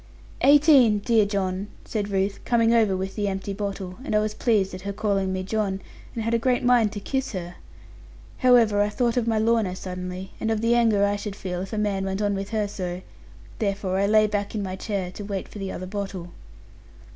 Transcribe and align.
'Eighteen, 0.41 0.97
dear 0.97 1.27
John;' 1.27 1.67
said 1.85 2.09
Ruth, 2.09 2.39
coming 2.43 2.73
over 2.73 2.97
with 2.97 3.15
the 3.15 3.27
empty 3.27 3.53
bottle; 3.53 3.99
and 4.03 4.15
I 4.15 4.19
was 4.19 4.33
pleased 4.33 4.73
at 4.73 4.81
her 4.81 4.91
calling 4.93 5.31
me 5.31 5.43
'John,' 5.43 5.79
and 6.15 6.23
had 6.23 6.33
a 6.33 6.39
great 6.39 6.63
mind 6.63 6.91
to 6.93 6.99
kiss 6.99 7.33
her. 7.33 7.53
However, 8.39 8.81
I 8.81 8.89
thought 8.89 9.15
of 9.15 9.27
my 9.27 9.37
Lorna 9.37 9.75
suddenly, 9.75 10.31
and 10.39 10.49
of 10.49 10.61
the 10.61 10.73
anger 10.73 11.05
I 11.05 11.17
should 11.17 11.35
feel 11.35 11.61
if 11.61 11.71
a 11.71 11.77
man 11.77 12.03
went 12.03 12.19
on 12.19 12.33
with 12.33 12.49
her 12.49 12.67
so; 12.67 13.03
therefore 13.59 13.99
I 13.99 14.07
lay 14.07 14.25
back 14.25 14.55
in 14.55 14.63
my 14.63 14.75
chair, 14.75 15.11
to 15.11 15.23
wait 15.23 15.47
for 15.47 15.59
the 15.59 15.71
other 15.71 15.85
bottle. 15.85 16.31